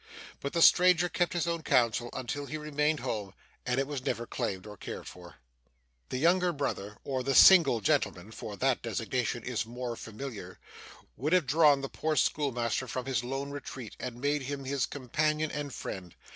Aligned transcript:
But 0.39 0.53
the 0.53 0.63
stranger 0.63 1.09
kept 1.09 1.31
his 1.33 1.45
own 1.45 1.61
counsel 1.61 2.09
until 2.13 2.47
he 2.47 2.57
returned 2.57 3.01
home, 3.01 3.35
and 3.67 3.79
it 3.79 3.85
was 3.85 4.03
never 4.03 4.25
claimed 4.25 4.65
or 4.65 4.75
cared 4.75 5.07
for. 5.07 5.35
The 6.09 6.17
younger 6.17 6.51
brother, 6.51 6.97
or 7.03 7.21
the 7.21 7.35
single 7.35 7.81
gentleman, 7.81 8.31
for 8.31 8.57
that 8.57 8.81
designation 8.81 9.43
is 9.43 9.63
more 9.63 9.95
familiar, 9.95 10.57
would 11.17 11.33
have 11.33 11.45
drawn 11.45 11.81
the 11.81 11.87
poor 11.87 12.15
schoolmaster 12.15 12.87
from 12.87 13.05
his 13.05 13.23
lone 13.23 13.51
retreat, 13.51 13.95
and 13.99 14.19
made 14.19 14.41
him 14.41 14.65
his 14.65 14.87
companion 14.87 15.51
and 15.51 15.71
friend. 15.71 16.15